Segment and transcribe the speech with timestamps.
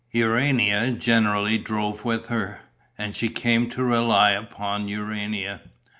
[0.13, 2.61] Urania generally drove with her;
[2.97, 5.61] and she came to rely upon Urania.